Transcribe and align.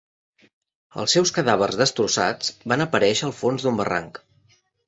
Els 1.03 1.13
seus 1.17 1.33
cadàvers 1.35 1.77
destrossats 1.83 2.51
van 2.73 2.87
aparèixer 2.89 3.29
al 3.31 3.37
fons 3.45 3.67
d'un 3.67 3.81
barranc. 3.83 4.23